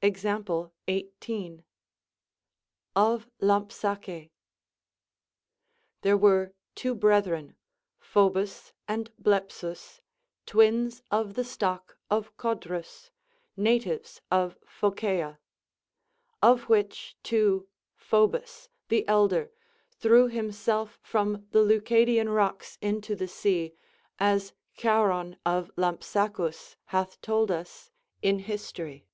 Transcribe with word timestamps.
Example 0.00 0.72
18. 0.86 1.64
Of 2.94 3.28
Lampsace. 3.40 4.30
There 6.02 6.16
Λvere 6.16 6.52
two 6.76 6.94
brethren, 6.94 7.56
Phobus 7.98 8.72
and 8.86 9.10
Blepsus, 9.20 10.00
twins 10.46 11.02
of 11.10 11.34
the 11.34 11.42
stock 11.42 11.98
of 12.08 12.36
Codrus, 12.36 13.10
natives 13.56 14.20
of 14.30 14.56
Phocaea; 14.64 15.38
of 16.40 16.68
which 16.68 17.16
two 17.24 17.66
Phobus, 17.96 18.68
the 18.86 19.04
elder, 19.08 19.50
threw 19.90 20.28
himself 20.28 21.00
from 21.02 21.44
the 21.50 21.64
Leucadian 21.64 22.28
rocks 22.32 22.78
into 22.80 23.16
the 23.16 23.26
sea, 23.26 23.72
as 24.20 24.52
Charon 24.76 25.38
of 25.44 25.72
Lampsacus 25.76 26.76
hath 26.84 27.20
told 27.20 27.50
us 27.50 27.90
in 28.22 28.38
his 28.38 28.70
tory. 28.70 29.04